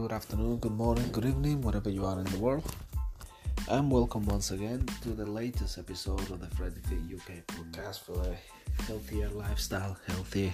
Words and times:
good 0.00 0.12
afternoon, 0.12 0.56
good 0.58 0.72
morning, 0.72 1.08
good 1.12 1.24
evening, 1.24 1.60
wherever 1.60 1.88
you 1.88 2.04
are 2.04 2.18
in 2.18 2.24
the 2.24 2.38
world. 2.38 2.64
And 3.70 3.90
welcome 3.90 4.24
once 4.26 4.50
again 4.50 4.86
to 5.02 5.10
the 5.10 5.24
latest 5.24 5.78
episode 5.78 6.28
of 6.30 6.40
the 6.40 6.48
Freddy 6.56 6.80
Fit 6.88 6.98
UK 7.14 7.46
podcast 7.46 8.00
for 8.00 8.20
a 8.20 8.82
healthier 8.82 9.28
lifestyle, 9.28 9.96
healthy 10.08 10.52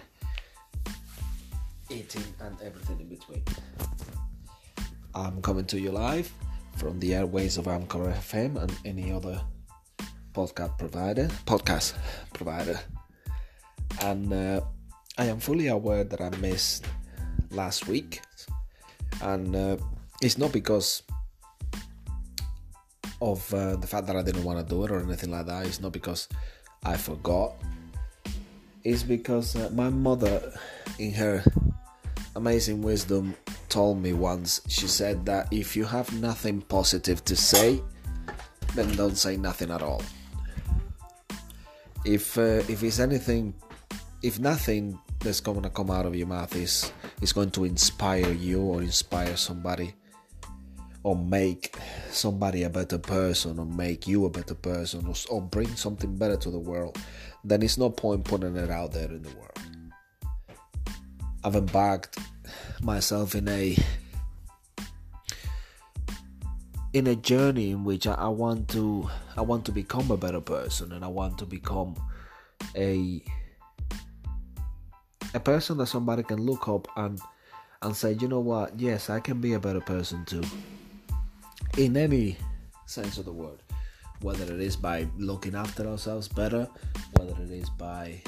eating, 1.89 2.25
and 2.41 2.57
everything 2.63 3.01
in 3.01 3.09
between. 3.09 3.43
I'm 5.15 5.41
coming 5.41 5.65
to 5.67 5.81
you 5.81 5.91
live 5.91 6.31
from 6.77 7.01
the 7.01 7.15
airways 7.15 7.57
of 7.57 7.67
Anchor 7.67 8.13
FM 8.31 8.61
and 8.61 8.73
any 8.85 9.11
other 9.11 9.41
podcast 10.35 10.79
provider, 10.79 11.29
podcast 11.47 11.95
provider. 12.35 12.79
And 14.03 14.33
uh, 14.33 14.61
I 15.17 15.27
am 15.27 15.41
fully 15.41 15.69
aware 15.69 16.05
that 16.05 16.21
I 16.21 16.31
missed 16.37 16.85
last 17.51 17.89
week, 17.89 18.21
and 19.23 19.55
uh, 19.55 19.77
it's 20.23 20.39
not 20.39 20.53
because 20.53 21.03
of 23.21 23.53
uh, 23.53 23.77
the 23.77 23.87
fact 23.87 24.07
that 24.07 24.17
I 24.17 24.23
didn't 24.23 24.45
want 24.45 24.59
to 24.59 24.65
do 24.65 24.85
it 24.85 24.91
or 24.91 25.01
anything 25.01 25.31
like 25.31 25.47
that. 25.47 25.67
It's 25.67 25.81
not 25.81 25.93
because 25.93 26.29
I 26.85 26.97
forgot. 26.97 27.53
It's 28.83 29.03
because 29.03 29.57
uh, 29.57 29.71
my 29.75 29.91
mother, 29.91 30.53
in 30.99 31.13
her 31.13 31.45
amazing 32.35 32.81
wisdom, 32.83 33.35
told 33.69 34.03
me 34.03 34.13
once. 34.13 34.63
She 34.69 34.89
said 34.89 35.27
that 35.27 35.49
if 35.53 35.77
you 35.77 35.85
have 35.85 36.13
nothing 36.21 36.63
positive 36.63 37.25
to 37.27 37.37
say, 37.37 37.83
then 38.75 38.89
don't 38.97 39.17
say 39.17 39.37
nothing 39.37 39.71
at 39.71 39.83
all. 39.83 40.03
If 42.05 42.39
uh, 42.39 42.65
if 42.69 42.83
it's 42.83 42.99
anything, 42.99 43.55
if 44.23 44.39
nothing 44.39 44.99
that's 45.19 45.41
going 45.41 45.63
to 45.63 45.71
come 45.71 45.91
out 45.91 46.07
of 46.07 46.17
your 46.17 46.27
mouth 46.27 46.57
is 46.57 46.91
is 47.21 47.33
going 47.33 47.51
to 47.53 47.65
inspire 47.65 48.33
you 48.33 48.61
or 48.63 48.83
inspire 48.83 49.37
somebody 49.37 49.95
or 51.03 51.17
make 51.17 51.77
somebody 52.11 52.65
a 52.65 52.71
better 52.71 52.99
person 52.99 53.59
or 53.59 53.67
make 53.67 54.07
you 54.07 54.27
a 54.27 54.31
better 54.31 54.55
person 54.55 55.07
or, 55.07 55.15
or 55.31 55.41
bring 55.41 55.69
something 55.77 56.17
better 56.17 56.37
to 56.37 56.51
the 56.51 56.59
world. 56.59 56.99
Then 57.45 57.63
it's 57.63 57.79
no 57.79 57.91
point 57.91 58.25
putting 58.25 58.57
it 58.57 58.71
out 58.71 58.93
there 58.93 59.09
in 59.09 59.23
the 59.23 59.31
world. 59.31 59.59
I've 61.43 61.57
embarked 61.57 62.19
myself 62.83 63.35
in 63.35 63.49
a 63.49 63.77
in 66.93 67.07
a 67.07 67.15
journey 67.15 67.71
in 67.71 67.85
which 67.85 68.07
I, 68.07 68.15
I 68.15 68.29
want 68.29 68.69
to 68.71 69.09
i 69.37 69.41
want 69.43 69.65
to 69.67 69.73
become 69.73 70.11
a 70.11 70.17
better 70.17 70.41
person 70.41 70.91
and 70.93 71.05
i 71.05 71.09
want 71.09 71.39
to 71.39 71.47
become 71.47 71.95
a 72.75 73.23
a 75.35 75.41
person 75.41 75.79
that 75.79 75.87
somebody 75.87 76.23
can 76.23 76.41
look 76.43 76.69
up 76.69 76.89
and 76.97 77.21
and 77.83 77.97
say, 77.97 78.13
you 78.21 78.29
know 78.29 78.41
what, 78.41 78.79
yes, 78.79 79.09
I 79.09 79.21
can 79.21 79.41
be 79.41 79.55
a 79.55 79.59
better 79.59 79.81
person 79.81 80.25
too. 80.27 80.43
In 81.79 81.97
any 81.97 82.37
sense 82.87 83.17
of 83.19 83.25
the 83.25 83.33
word. 83.33 83.63
Whether 84.21 84.45
it 84.53 84.61
is 84.61 84.77
by 84.77 85.09
looking 85.17 85.55
after 85.55 85.87
ourselves 85.87 86.29
better, 86.29 86.69
whether 87.17 87.33
it 87.43 87.51
is 87.51 87.71
by 87.71 88.21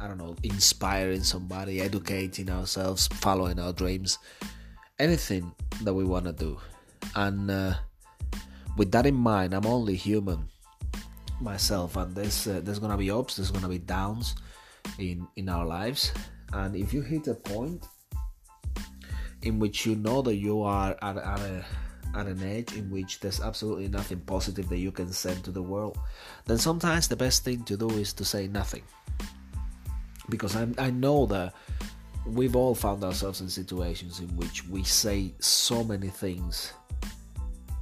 I 0.00 0.08
don't 0.08 0.18
know, 0.18 0.34
inspiring 0.42 1.22
somebody, 1.22 1.80
educating 1.80 2.50
ourselves, 2.50 3.06
following 3.06 3.60
our 3.60 3.72
dreams, 3.72 4.18
anything 4.98 5.54
that 5.82 5.94
we 5.94 6.04
want 6.04 6.24
to 6.24 6.32
do. 6.32 6.58
And 7.14 7.48
uh, 7.48 7.74
with 8.76 8.90
that 8.90 9.06
in 9.06 9.14
mind, 9.14 9.54
I'm 9.54 9.66
only 9.66 9.94
human 9.94 10.48
myself, 11.40 11.96
and 11.96 12.14
there's 12.14 12.46
uh, 12.46 12.60
there's 12.62 12.80
gonna 12.80 12.96
be 12.96 13.10
ups, 13.10 13.36
there's 13.36 13.52
gonna 13.52 13.68
be 13.68 13.78
downs, 13.78 14.34
in 14.98 15.26
in 15.36 15.48
our 15.48 15.66
lives 15.66 16.12
and 16.52 16.76
if 16.76 16.92
you 16.92 17.02
hit 17.02 17.26
a 17.28 17.34
point 17.34 17.86
in 19.42 19.58
which 19.58 19.86
you 19.86 19.94
know 19.96 20.22
that 20.22 20.36
you 20.36 20.62
are 20.62 20.96
at, 21.02 21.16
at 21.16 21.40
a 21.40 21.64
at 22.14 22.26
an 22.26 22.42
age 22.44 22.72
in 22.74 22.90
which 22.90 23.20
there's 23.20 23.40
absolutely 23.40 23.88
nothing 23.88 24.20
positive 24.20 24.68
that 24.68 24.78
you 24.78 24.92
can 24.92 25.12
send 25.12 25.42
to 25.44 25.50
the 25.50 25.62
world, 25.62 25.98
then 26.46 26.58
sometimes 26.58 27.08
the 27.08 27.16
best 27.16 27.44
thing 27.44 27.62
to 27.64 27.76
do 27.76 27.90
is 27.90 28.12
to 28.12 28.24
say 28.24 28.46
nothing. 28.46 28.82
Because 30.28 30.56
I, 30.56 30.68
I 30.78 30.90
know 30.90 31.26
that 31.26 31.54
we've 32.26 32.56
all 32.56 32.74
found 32.74 33.04
ourselves 33.04 33.40
in 33.40 33.48
situations 33.48 34.20
in 34.20 34.28
which 34.36 34.66
we 34.68 34.84
say 34.84 35.34
so 35.40 35.84
many 35.84 36.08
things 36.08 36.72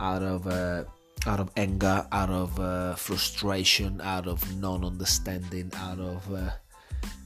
out 0.01 0.23
of 0.23 0.47
uh, 0.47 0.85
out 1.27 1.39
of 1.39 1.51
anger, 1.57 2.05
out 2.11 2.31
of 2.31 2.59
uh, 2.59 2.95
frustration, 2.97 4.01
out 4.03 4.27
of 4.27 4.43
non-understanding, 4.57 5.71
out 5.77 6.01
of 6.01 6.35
uh, 6.35 6.51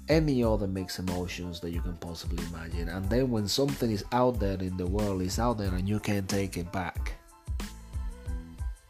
any 0.08 0.44
other 0.44 0.66
mixed 0.66 0.98
emotions 0.98 1.60
that 1.60 1.70
you 1.70 1.80
can 1.80 1.96
possibly 1.96 2.42
imagine. 2.46 2.88
And 2.88 3.08
then 3.10 3.30
when 3.30 3.48
something 3.48 3.90
is 3.90 4.04
out 4.12 4.38
there 4.38 4.58
in 4.58 4.76
the 4.76 4.86
world, 4.86 5.22
is 5.22 5.38
out 5.38 5.58
there 5.58 5.74
and 5.74 5.88
you 5.88 5.98
can't 6.00 6.28
take 6.28 6.56
it 6.56 6.70
back. 6.72 7.12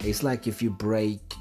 It's 0.00 0.22
like 0.22 0.46
if 0.46 0.62
you 0.62 0.70
break 0.70 1.34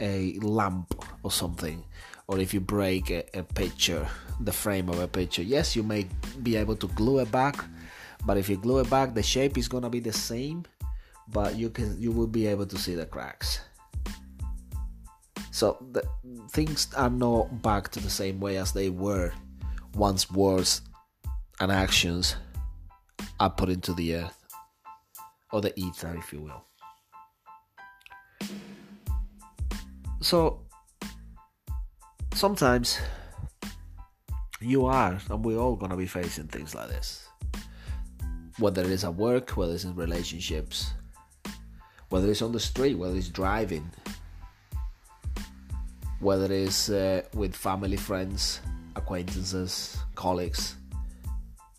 a 0.00 0.38
lamp 0.40 0.94
or 1.22 1.30
something, 1.30 1.82
or 2.28 2.38
if 2.38 2.52
you 2.52 2.60
break 2.60 3.10
a, 3.10 3.24
a 3.34 3.42
picture, 3.42 4.06
the 4.40 4.52
frame 4.52 4.88
of 4.88 4.98
a 4.98 5.08
picture. 5.08 5.42
Yes, 5.42 5.76
you 5.76 5.82
may 5.82 6.06
be 6.42 6.56
able 6.56 6.76
to 6.76 6.88
glue 6.88 7.20
it 7.20 7.30
back, 7.30 7.64
but 8.26 8.36
if 8.36 8.48
you 8.48 8.56
glue 8.56 8.80
it 8.80 8.90
back, 8.90 9.14
the 9.14 9.22
shape 9.22 9.56
is 9.56 9.68
gonna 9.68 9.88
be 9.88 10.00
the 10.00 10.12
same, 10.12 10.64
but 11.28 11.56
you 11.56 11.70
can 11.70 12.00
you 12.00 12.12
will 12.12 12.26
be 12.26 12.46
able 12.46 12.66
to 12.66 12.76
see 12.76 12.94
the 12.94 13.06
cracks. 13.06 13.60
So 15.56 15.78
the, 15.90 16.06
things 16.50 16.88
are 16.98 17.08
not 17.08 17.62
back 17.62 17.88
to 17.92 18.00
the 18.00 18.10
same 18.10 18.40
way 18.40 18.58
as 18.58 18.72
they 18.72 18.90
were 18.90 19.32
once 19.94 20.30
words 20.30 20.82
and 21.60 21.72
actions 21.72 22.36
are 23.40 23.48
put 23.48 23.70
into 23.70 23.94
the 23.94 24.16
earth 24.16 24.44
or 25.50 25.62
the 25.62 25.72
ether, 25.80 26.14
if 26.18 26.30
you 26.30 26.42
will. 26.42 26.62
So 30.20 30.60
sometimes 32.34 32.98
you 34.60 34.84
are, 34.84 35.18
and 35.30 35.42
we're 35.42 35.56
all 35.56 35.76
gonna 35.76 35.96
be 35.96 36.06
facing 36.06 36.48
things 36.48 36.74
like 36.74 36.90
this. 36.90 37.26
Whether 38.58 38.82
it 38.82 38.90
is 38.90 39.04
at 39.04 39.14
work, 39.14 39.56
whether 39.56 39.72
it's 39.72 39.84
in 39.84 39.96
relationships, 39.96 40.90
whether 42.10 42.30
it's 42.30 42.42
on 42.42 42.52
the 42.52 42.60
street, 42.60 42.96
whether 42.96 43.16
it's 43.16 43.30
driving, 43.30 43.90
whether 46.20 46.52
it's 46.52 46.88
uh, 46.88 47.22
with 47.34 47.54
family, 47.54 47.96
friends, 47.96 48.60
acquaintances, 48.94 49.98
colleagues. 50.14 50.76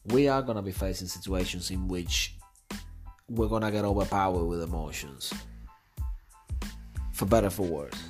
We 0.06 0.28
are 0.28 0.42
gonna 0.42 0.62
be 0.62 0.72
facing 0.72 1.08
situations 1.08 1.72
in 1.72 1.88
which 1.88 2.36
we're 3.30 3.48
gonna 3.48 3.72
get 3.72 3.84
overpowered 3.84 4.46
with 4.46 4.62
emotions, 4.62 5.34
for 7.12 7.26
better 7.26 7.50
for 7.50 7.66
worse. 7.66 8.04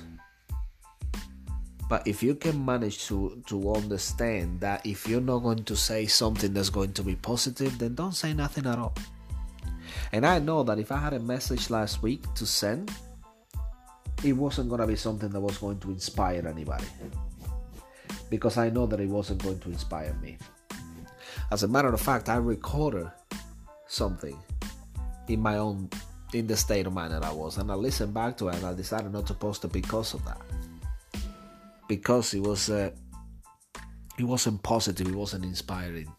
But 1.88 2.06
if 2.06 2.22
you 2.22 2.34
can 2.34 2.62
manage 2.64 3.06
to 3.06 3.42
to 3.46 3.72
understand 3.72 4.60
that 4.60 4.84
if 4.84 5.08
you're 5.08 5.22
not 5.22 5.38
going 5.38 5.64
to 5.64 5.74
say 5.74 6.06
something 6.06 6.52
that's 6.52 6.68
going 6.68 6.92
to 6.92 7.02
be 7.02 7.16
positive, 7.16 7.78
then 7.78 7.94
don't 7.94 8.14
say 8.14 8.34
nothing 8.34 8.66
at 8.66 8.78
all. 8.78 8.94
And 10.12 10.26
I 10.26 10.38
know 10.38 10.62
that 10.64 10.78
if 10.78 10.92
I 10.92 10.98
had 10.98 11.14
a 11.14 11.18
message 11.18 11.70
last 11.70 12.02
week 12.02 12.22
to 12.34 12.44
send, 12.46 12.92
it 14.24 14.32
wasn't 14.32 14.68
going 14.68 14.80
to 14.80 14.86
be 14.86 14.96
something 14.96 15.28
that 15.30 15.40
was 15.40 15.58
going 15.58 15.78
to 15.80 15.90
inspire 15.90 16.46
anybody 16.46 16.86
because 18.30 18.56
I 18.58 18.70
know 18.70 18.86
that 18.86 19.00
it 19.00 19.08
wasn't 19.08 19.42
going 19.42 19.58
to 19.60 19.70
inspire 19.70 20.14
me. 20.20 20.38
As 21.50 21.62
a 21.62 21.68
matter 21.68 21.92
of 21.92 22.00
fact, 22.00 22.28
I 22.28 22.36
recorded 22.36 23.10
something 23.86 24.36
in 25.28 25.40
my 25.40 25.56
own 25.56 25.88
in 26.34 26.46
the 26.46 26.56
state 26.56 26.86
of 26.86 26.92
mind 26.92 27.12
that 27.14 27.24
I 27.24 27.32
was, 27.32 27.56
and 27.56 27.70
I 27.70 27.74
listened 27.74 28.12
back 28.12 28.36
to 28.38 28.48
it, 28.48 28.56
and 28.56 28.66
I 28.66 28.74
decided 28.74 29.12
not 29.12 29.26
to 29.28 29.34
post 29.34 29.64
it 29.64 29.72
because 29.72 30.12
of 30.12 30.24
that, 30.26 30.40
because 31.88 32.34
it 32.34 32.40
was 32.40 32.68
uh, 32.68 32.90
it 34.18 34.24
wasn't 34.24 34.62
positive, 34.62 35.08
it 35.08 35.14
wasn't 35.14 35.44
inspiring, 35.44 36.12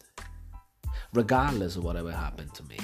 regardless 1.12 1.76
of 1.76 1.84
whatever 1.84 2.10
happened 2.10 2.52
to 2.54 2.64
me. 2.64 2.78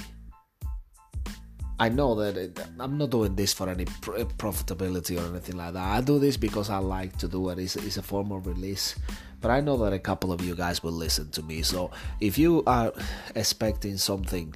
I 1.79 1.89
know 1.89 2.15
that 2.15 2.37
it, 2.37 2.59
I'm 2.79 2.97
not 2.97 3.11
doing 3.11 3.35
this 3.35 3.53
for 3.53 3.69
any 3.69 3.85
pr- 3.85 4.23
profitability 4.37 5.21
or 5.21 5.29
anything 5.29 5.57
like 5.57 5.73
that. 5.73 5.83
I 5.83 6.01
do 6.01 6.17
this 6.17 6.35
because 6.35 6.69
I 6.69 6.77
like 6.77 7.17
to 7.17 7.27
do 7.27 7.49
it. 7.49 7.59
It's, 7.59 7.75
it's 7.75 7.97
a 7.97 8.01
form 8.01 8.31
of 8.31 8.47
release. 8.47 8.95
But 9.41 9.51
I 9.51 9.61
know 9.61 9.77
that 9.77 9.93
a 9.93 9.99
couple 9.99 10.33
of 10.33 10.41
you 10.41 10.55
guys 10.55 10.81
will 10.81 10.91
listen 10.91 11.29
to 11.31 11.43
me. 11.43 11.61
So 11.61 11.91
if 12.19 12.37
you 12.39 12.63
are 12.65 12.91
expecting 13.35 13.97
something 13.97 14.55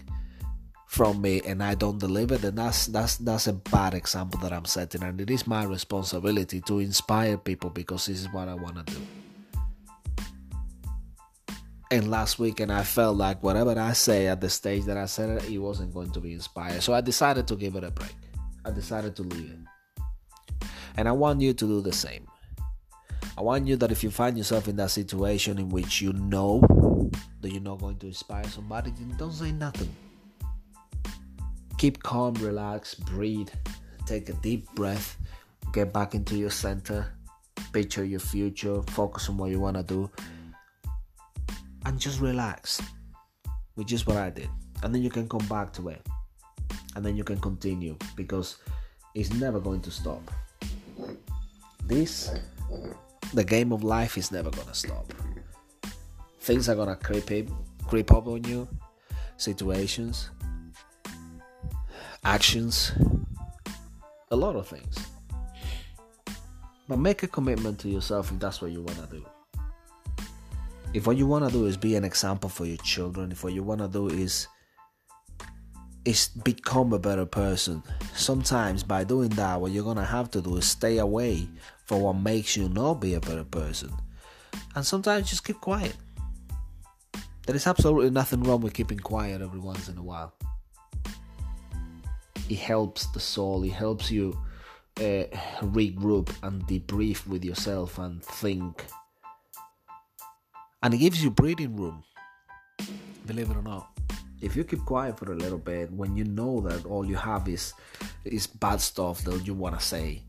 from 0.88 1.22
me 1.22 1.42
and 1.46 1.62
I 1.62 1.76
don't 1.76 2.00
deliver, 2.00 2.38
then 2.38 2.56
that's 2.56 2.88
that's 2.88 3.18
that's 3.18 3.46
a 3.46 3.54
bad 3.54 3.94
example 3.94 4.40
that 4.42 4.52
I'm 4.52 4.66
setting. 4.66 5.04
And 5.04 5.22
it 5.22 5.30
is 5.30 5.46
my 5.46 5.64
responsibility 5.64 6.60
to 6.62 6.80
inspire 6.80 7.38
people 7.38 7.70
because 7.70 8.08
this 8.08 8.22
is 8.22 8.34
what 8.34 8.50
I 8.50 8.56
want 8.56 8.88
to 8.88 8.96
do 8.96 9.02
and 11.92 12.10
last 12.10 12.40
week 12.40 12.62
and 12.62 12.72
I 12.72 12.84
felt 12.84 13.18
like 13.18 13.44
whatever 13.44 13.78
I 13.78 13.92
say 13.92 14.28
at 14.28 14.40
the 14.40 14.50
stage 14.50 14.86
that 14.86 14.98
I 14.98 15.06
said 15.06 15.30
it, 15.30 15.50
it 15.50 15.58
wasn't 15.58 15.94
going 15.94 16.10
to 16.12 16.22
be 16.22 16.32
inspired. 16.34 16.82
So 16.82 16.94
I 16.94 17.02
decided 17.02 17.48
to 17.50 17.56
give 17.58 17.76
it 17.76 17.84
a 17.84 17.92
break. 17.92 18.16
I 18.64 18.72
decided 18.72 19.16
to 19.18 19.24
leave 19.24 19.52
it. 19.52 20.68
And 20.96 21.10
I 21.10 21.12
want 21.12 21.42
you 21.42 21.54
to 21.54 21.66
do 21.66 21.82
the 21.82 21.92
same. 21.92 22.28
I 23.38 23.42
want 23.42 23.68
you 23.68 23.76
that 23.76 23.92
if 23.92 24.04
you 24.04 24.12
find 24.12 24.38
yourself 24.38 24.70
in 24.70 24.78
that 24.78 24.92
situation 24.92 25.60
in 25.60 25.70
which 25.70 26.02
you 26.02 26.14
know 26.14 26.62
that 27.42 27.52
you're 27.52 27.62
not 27.62 27.80
going 27.80 27.98
to 27.98 28.08
inspire 28.08 28.48
somebody, 28.48 28.92
then 28.92 29.14
don't 29.18 29.34
say 29.34 29.52
nothing. 29.52 29.94
Keep 31.78 32.04
calm, 32.04 32.36
relax, 32.36 32.96
breathe, 32.96 33.50
take 34.06 34.30
a 34.30 34.34
deep 34.34 34.70
breath, 34.76 35.18
get 35.74 35.92
back 35.92 36.16
into 36.16 36.38
your 36.38 36.52
center, 36.52 37.12
picture 37.74 38.06
your 38.06 38.20
future, 38.20 38.82
focus 38.84 39.28
on 39.30 39.38
what 39.38 39.50
you 39.50 39.60
want 39.60 39.76
to 39.76 39.84
do, 39.84 40.10
and 41.86 42.00
just 42.00 42.20
relax, 42.20 42.82
which 43.76 43.92
is 43.92 44.06
what 44.06 44.18
I 44.18 44.30
did. 44.30 44.50
And 44.84 44.94
then 44.94 45.02
you 45.02 45.10
can 45.10 45.28
come 45.28 45.46
back 45.48 45.74
to 45.74 45.90
it, 45.90 46.02
and 46.96 47.06
then 47.06 47.16
you 47.16 47.24
can 47.24 47.40
continue 47.40 47.98
because 48.16 48.58
it's 49.16 49.34
never 49.34 49.60
going 49.60 49.82
to 49.82 49.92
stop. 49.92 50.22
This, 51.86 52.32
the 53.34 53.44
game 53.44 53.72
of 53.72 53.84
life, 53.84 54.18
is 54.18 54.32
never 54.32 54.50
gonna 54.50 54.74
stop. 54.74 55.14
Things 56.40 56.70
are 56.70 56.76
gonna 56.76 56.96
creep 56.96 57.32
in, 57.32 57.54
creep 57.88 58.12
up 58.12 58.28
on 58.28 58.44
you, 58.44 58.68
situations, 59.38 60.30
actions, 62.24 62.94
a 64.30 64.36
lot 64.36 64.56
of 64.56 64.68
things. 64.68 64.96
But 66.88 67.00
make 67.00 67.24
a 67.24 67.28
commitment 67.28 67.80
to 67.80 67.90
yourself 67.90 68.32
if 68.32 68.40
that's 68.40 68.62
what 68.62 68.72
you 68.72 68.82
wanna 68.82 69.08
do. 69.10 69.26
If 70.94 71.08
what 71.08 71.16
you 71.16 71.26
wanna 71.26 71.50
do 71.50 71.66
is 71.68 71.78
be 71.78 71.96
an 71.96 72.04
example 72.04 72.50
for 72.50 72.66
your 72.66 72.78
children, 72.78 73.32
if 73.32 73.44
what 73.44 73.54
you 73.54 73.64
wanna 73.64 73.88
do 73.88 74.10
is 74.10 74.48
is 76.04 76.30
become 76.44 76.94
a 76.94 77.00
better 77.00 77.26
person. 77.26 77.84
Sometimes 78.16 78.84
by 78.84 79.04
doing 79.04 79.30
that, 79.30 79.62
what 79.62 79.72
you're 79.72 79.84
gonna 79.84 80.04
have 80.04 80.32
to 80.32 80.42
do 80.42 80.58
is 80.58 80.66
stay 80.66 80.98
away 80.98 81.48
from 81.86 82.02
what 82.02 82.14
makes 82.14 82.58
you 82.58 82.68
not 82.70 82.96
be 82.96 83.14
a 83.14 83.22
better 83.22 83.44
person. 83.44 83.92
And 84.76 84.86
sometimes 84.86 85.30
just 85.30 85.46
keep 85.46 85.62
quiet. 85.62 85.96
There 87.46 87.56
is 87.56 87.68
absolutely 87.68 88.10
nothing 88.10 88.44
wrong 88.44 88.62
with 88.62 88.74
keeping 88.74 89.00
quiet 89.00 89.42
every 89.42 89.60
once 89.60 89.90
in 89.90 89.98
a 89.98 90.04
while. 90.04 90.34
It 92.50 92.60
helps 92.60 93.06
the 93.08 93.20
soul, 93.20 93.64
it 93.64 93.72
helps 93.72 94.12
you 94.12 94.38
uh, 94.98 95.26
regroup 95.62 96.30
and 96.44 96.66
debrief 96.68 97.28
with 97.28 97.46
yourself 97.46 97.98
and 97.98 98.24
think. 98.24 98.86
And 100.84 100.94
it 100.94 100.98
gives 100.98 101.24
you 101.24 101.30
breathing 101.30 101.76
room, 101.76 102.04
believe 103.28 103.50
it 103.50 103.58
or 103.58 103.62
not. 103.62 103.90
If 104.42 104.56
you 104.56 104.64
keep 104.64 104.84
quiet 104.86 105.20
for 105.20 105.32
a 105.32 105.36
little 105.36 105.60
bit 105.60 105.92
when 105.92 106.16
you 106.16 106.24
know 106.24 106.62
that 106.62 106.86
all 106.86 107.06
you 107.06 107.16
have 107.16 107.48
is 107.48 107.74
is 108.26 108.48
bad 108.48 108.82
stuff 108.82 109.24
that 109.24 109.46
you 109.46 109.54
want 109.54 109.78
to 109.78 109.86
say 109.86 110.24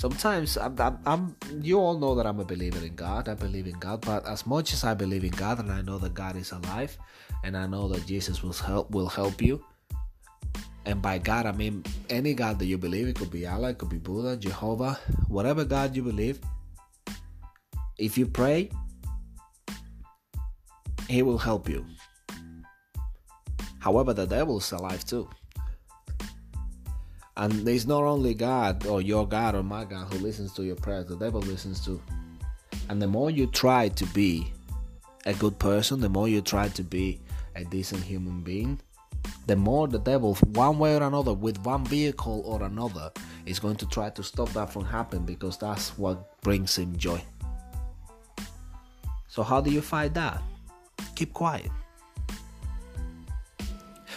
sometimes 0.00 0.56
I'm, 0.56 0.74
I'm, 0.80 0.98
I'm, 1.04 1.36
you 1.60 1.78
all 1.78 1.98
know 1.98 2.14
that 2.14 2.26
i'm 2.26 2.40
a 2.40 2.44
believer 2.44 2.82
in 2.84 2.94
god 2.94 3.28
i 3.28 3.34
believe 3.34 3.66
in 3.66 3.78
god 3.78 4.00
but 4.00 4.26
as 4.26 4.46
much 4.46 4.72
as 4.72 4.82
i 4.82 4.94
believe 4.94 5.24
in 5.24 5.30
god 5.30 5.58
and 5.58 5.70
i 5.70 5.82
know 5.82 5.98
that 5.98 6.14
god 6.14 6.36
is 6.36 6.52
alive 6.52 6.96
and 7.44 7.54
i 7.54 7.66
know 7.66 7.86
that 7.88 8.06
jesus 8.06 8.42
will 8.42 8.54
help 8.54 8.90
will 8.90 9.08
help 9.08 9.42
you 9.42 9.62
and 10.86 11.02
by 11.02 11.18
god 11.18 11.44
i 11.44 11.52
mean 11.52 11.84
any 12.08 12.32
god 12.32 12.58
that 12.58 12.64
you 12.64 12.78
believe 12.78 13.08
it 13.08 13.16
could 13.16 13.30
be 13.30 13.46
allah 13.46 13.70
it 13.70 13.78
could 13.78 13.90
be 13.90 13.98
buddha 13.98 14.38
jehovah 14.38 14.98
whatever 15.28 15.66
god 15.66 15.94
you 15.94 16.02
believe 16.02 16.40
if 17.98 18.16
you 18.16 18.26
pray 18.26 18.70
he 21.10 21.22
will 21.22 21.38
help 21.38 21.68
you 21.68 21.84
However, 23.80 24.12
the 24.12 24.26
devil 24.26 24.58
is 24.58 24.70
alive 24.72 25.04
too. 25.04 25.28
And 27.36 27.66
it's 27.66 27.86
not 27.86 28.04
only 28.04 28.34
God 28.34 28.86
or 28.86 29.00
your 29.00 29.26
God 29.26 29.54
or 29.54 29.62
my 29.62 29.86
God 29.86 30.12
who 30.12 30.18
listens 30.20 30.52
to 30.54 30.62
your 30.62 30.76
prayers, 30.76 31.06
the 31.06 31.16
devil 31.16 31.40
listens 31.40 31.82
too. 31.82 32.00
And 32.90 33.00
the 33.00 33.06
more 33.06 33.30
you 33.30 33.46
try 33.46 33.88
to 33.88 34.04
be 34.06 34.52
a 35.24 35.32
good 35.34 35.58
person, 35.58 36.00
the 36.00 36.08
more 36.10 36.28
you 36.28 36.42
try 36.42 36.68
to 36.68 36.82
be 36.82 37.20
a 37.56 37.64
decent 37.64 38.02
human 38.02 38.42
being, 38.42 38.78
the 39.46 39.56
more 39.56 39.88
the 39.88 39.98
devil, 39.98 40.34
one 40.52 40.78
way 40.78 40.94
or 40.94 41.02
another, 41.02 41.32
with 41.32 41.58
one 41.64 41.84
vehicle 41.86 42.42
or 42.44 42.62
another, 42.62 43.10
is 43.46 43.58
going 43.58 43.76
to 43.76 43.86
try 43.86 44.10
to 44.10 44.22
stop 44.22 44.50
that 44.50 44.70
from 44.70 44.84
happening 44.84 45.24
because 45.24 45.56
that's 45.56 45.96
what 45.96 46.40
brings 46.42 46.76
him 46.76 46.96
joy. 46.96 47.22
So, 49.28 49.42
how 49.42 49.60
do 49.60 49.70
you 49.70 49.80
fight 49.80 50.14
that? 50.14 50.42
Keep 51.20 51.34
quiet. 51.34 51.70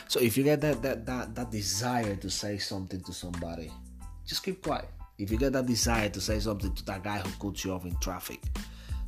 So 0.08 0.22
if 0.22 0.38
you 0.38 0.44
get 0.46 0.62
that 0.62 0.82
that 0.84 1.06
that 1.06 1.36
that 1.36 1.52
desire 1.52 2.16
to 2.16 2.30
say 2.30 2.58
something 2.58 3.02
to 3.02 3.12
somebody, 3.12 3.70
just 4.26 4.42
keep 4.42 4.64
quiet. 4.64 4.88
If 5.18 5.30
you 5.30 5.38
get 5.38 5.52
that 5.52 5.66
desire 5.66 6.08
to 6.08 6.22
say 6.22 6.40
something 6.40 6.74
to 6.74 6.86
that 6.86 7.04
guy 7.04 7.18
who 7.18 7.30
cuts 7.42 7.66
you 7.66 7.74
off 7.74 7.84
in 7.84 7.94
traffic, 7.98 8.40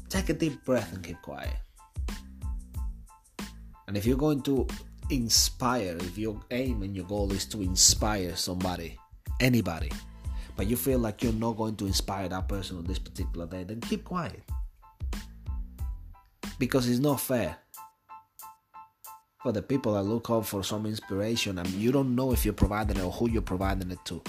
take 0.09 0.27
a 0.27 0.33
deep 0.33 0.65
breath 0.65 0.91
and 0.91 1.01
keep 1.05 1.21
quiet. 1.21 1.55
And 3.87 3.95
if 3.95 4.05
you're 4.05 4.17
going 4.17 4.41
to 4.41 4.67
inspire, 5.09 5.95
if 6.01 6.17
your 6.17 6.41
aim 6.51 6.83
and 6.83 6.93
your 6.93 7.05
goal 7.05 7.31
is 7.31 7.45
to 7.45 7.61
inspire 7.61 8.35
somebody, 8.35 8.99
anybody, 9.39 9.89
but 10.57 10.67
you 10.67 10.75
feel 10.75 10.99
like 10.99 11.23
you're 11.23 11.31
not 11.31 11.55
going 11.55 11.77
to 11.77 11.85
inspire 11.85 12.27
that 12.27 12.49
person 12.49 12.77
on 12.77 12.83
this 12.83 12.99
particular 12.99 13.47
day, 13.47 13.63
then 13.63 13.79
keep 13.79 14.03
quiet. 14.03 14.43
Because 16.59 16.89
it's 16.89 16.99
not 16.99 17.21
fair 17.21 17.55
for 19.45 19.51
the 19.51 19.61
people 19.61 19.93
that 19.93 20.01
look 20.01 20.27
up 20.31 20.43
for 20.43 20.63
some 20.63 20.87
inspiration 20.87 21.59
and 21.59 21.67
you 21.69 21.91
don't 21.91 22.15
know 22.15 22.31
if 22.31 22.43
you're 22.45 22.51
providing 22.51 22.97
it 22.97 23.03
or 23.03 23.11
who 23.11 23.29
you're 23.29 23.43
providing 23.43 23.91
it 23.91 23.99
to. 24.03 24.19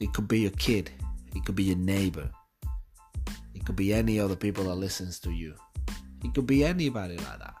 It 0.00 0.12
could 0.12 0.26
be 0.26 0.40
your 0.40 0.50
kid, 0.50 0.90
it 1.36 1.44
could 1.44 1.54
be 1.54 1.62
your 1.62 1.76
neighbor, 1.76 2.28
it 3.54 3.64
could 3.64 3.76
be 3.76 3.94
any 3.94 4.18
other 4.18 4.34
people 4.34 4.64
that 4.64 4.74
listens 4.74 5.20
to 5.20 5.30
you. 5.30 5.54
It 6.24 6.34
could 6.34 6.48
be 6.48 6.64
anybody 6.64 7.16
like 7.16 7.38
that. 7.38 7.54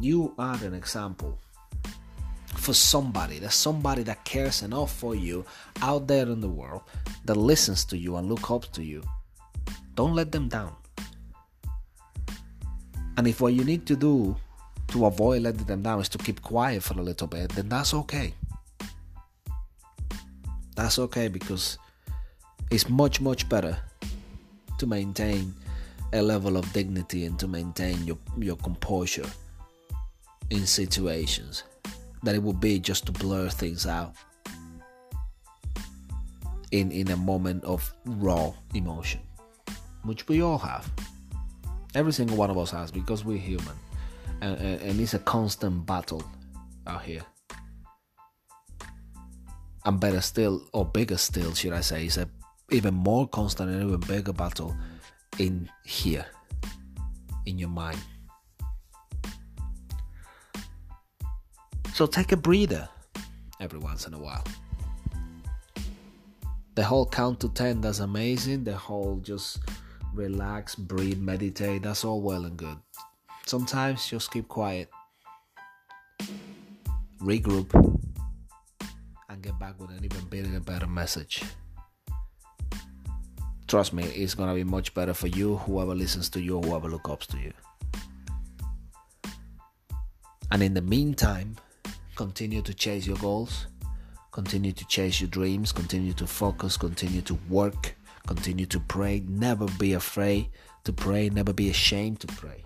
You 0.00 0.32
are 0.38 0.56
an 0.64 0.72
example 0.72 1.38
for 2.54 2.72
somebody. 2.72 3.40
There's 3.40 3.52
somebody 3.52 4.04
that 4.04 4.24
cares 4.24 4.62
enough 4.62 4.90
for 4.90 5.14
you 5.14 5.44
out 5.82 6.06
there 6.08 6.24
in 6.30 6.40
the 6.40 6.48
world 6.48 6.80
that 7.26 7.36
listens 7.36 7.84
to 7.84 7.98
you 7.98 8.16
and 8.16 8.26
look 8.26 8.50
up 8.50 8.72
to 8.72 8.82
you 8.82 9.02
don't 9.98 10.14
let 10.14 10.30
them 10.30 10.46
down. 10.46 10.72
And 13.16 13.26
if 13.26 13.40
what 13.40 13.52
you 13.52 13.64
need 13.64 13.84
to 13.86 13.96
do 13.96 14.36
to 14.92 15.06
avoid 15.06 15.42
letting 15.42 15.64
them 15.64 15.82
down 15.82 16.00
is 16.00 16.08
to 16.10 16.18
keep 16.18 16.40
quiet 16.40 16.84
for 16.84 16.94
a 17.00 17.02
little 17.02 17.26
bit, 17.26 17.48
then 17.50 17.68
that's 17.68 17.92
okay. 17.92 18.32
That's 20.76 21.00
okay 21.00 21.26
because 21.26 21.78
it's 22.70 22.88
much, 22.88 23.20
much 23.20 23.48
better 23.48 23.76
to 24.78 24.86
maintain 24.86 25.52
a 26.12 26.22
level 26.22 26.56
of 26.56 26.72
dignity 26.72 27.24
and 27.24 27.36
to 27.40 27.48
maintain 27.48 28.04
your, 28.04 28.18
your 28.38 28.56
composure 28.56 29.26
in 30.50 30.64
situations 30.64 31.64
that 32.22 32.36
it 32.36 32.42
would 32.44 32.60
be 32.60 32.78
just 32.78 33.04
to 33.06 33.10
blur 33.10 33.48
things 33.48 33.84
out 33.84 34.14
in 36.70 36.92
in 36.92 37.10
a 37.10 37.16
moment 37.16 37.64
of 37.64 37.92
raw 38.04 38.52
emotion 38.74 39.20
which 40.04 40.28
we 40.28 40.42
all 40.42 40.58
have. 40.58 40.90
Every 41.94 42.12
single 42.12 42.36
one 42.36 42.50
of 42.50 42.58
us 42.58 42.70
has 42.70 42.90
because 42.90 43.24
we're 43.24 43.38
human. 43.38 43.74
And, 44.40 44.56
and, 44.58 44.80
and 44.82 45.00
it's 45.00 45.14
a 45.14 45.18
constant 45.18 45.86
battle 45.86 46.22
out 46.86 47.02
here. 47.02 47.22
And 49.84 49.98
better 49.98 50.20
still, 50.20 50.68
or 50.72 50.84
bigger 50.84 51.16
still, 51.16 51.54
should 51.54 51.72
I 51.72 51.80
say, 51.80 52.04
it's 52.04 52.18
a 52.18 52.28
even 52.70 52.94
more 52.94 53.26
constant 53.28 53.70
and 53.70 53.82
even 53.82 54.00
bigger 54.00 54.32
battle 54.32 54.76
in 55.38 55.68
here, 55.84 56.26
in 57.46 57.58
your 57.58 57.70
mind. 57.70 57.98
So 61.94 62.06
take 62.06 62.32
a 62.32 62.36
breather 62.36 62.88
every 63.60 63.78
once 63.78 64.06
in 64.06 64.14
a 64.14 64.18
while. 64.18 64.44
The 66.74 66.84
whole 66.84 67.06
count 67.06 67.40
to 67.40 67.48
10 67.48 67.80
that's 67.80 67.98
amazing. 67.98 68.64
The 68.64 68.76
whole 68.76 69.16
just 69.16 69.58
relax, 70.14 70.74
breathe, 70.74 71.18
meditate, 71.18 71.82
that's 71.82 72.04
all 72.04 72.20
well 72.20 72.44
and 72.44 72.56
good. 72.56 72.76
Sometimes 73.46 74.06
just 74.08 74.30
keep 74.30 74.48
quiet, 74.48 74.88
regroup, 77.20 77.72
and 79.28 79.42
get 79.42 79.58
back 79.58 79.78
with 79.80 79.90
an 79.90 80.04
even 80.04 80.24
bigger, 80.28 80.60
better 80.60 80.86
message. 80.86 81.42
Trust 83.66 83.92
me, 83.92 84.04
it's 84.04 84.34
gonna 84.34 84.54
be 84.54 84.64
much 84.64 84.94
better 84.94 85.12
for 85.12 85.28
you, 85.28 85.56
whoever 85.58 85.94
listens 85.94 86.30
to 86.30 86.40
you, 86.40 86.60
whoever 86.60 86.88
looks 86.88 87.10
up 87.10 87.20
to 87.20 87.38
you. 87.38 87.52
And 90.50 90.62
in 90.62 90.72
the 90.72 90.80
meantime, 90.80 91.56
continue 92.16 92.62
to 92.62 92.72
chase 92.72 93.06
your 93.06 93.18
goals, 93.18 93.66
continue 94.32 94.72
to 94.72 94.86
chase 94.86 95.20
your 95.20 95.28
dreams, 95.28 95.72
continue 95.72 96.14
to 96.14 96.26
focus, 96.26 96.78
continue 96.78 97.20
to 97.22 97.34
work 97.50 97.94
Continue 98.26 98.66
to 98.66 98.80
pray. 98.80 99.22
Never 99.26 99.66
be 99.78 99.92
afraid 99.92 100.50
to 100.84 100.92
pray. 100.92 101.30
Never 101.30 101.52
be 101.52 101.70
ashamed 101.70 102.20
to 102.20 102.26
pray. 102.26 102.64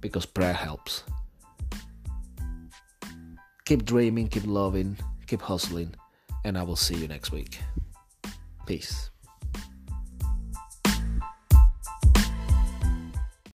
Because 0.00 0.26
prayer 0.26 0.54
helps. 0.54 1.04
keep 3.70 3.84
dreaming, 3.84 4.26
keep 4.26 4.44
loving, 4.46 4.98
keep 5.28 5.40
hustling, 5.40 5.94
and 6.44 6.58
I 6.58 6.64
will 6.64 6.74
see 6.74 6.96
you 6.96 7.06
next 7.06 7.30
week. 7.30 7.60
Peace. 8.66 9.09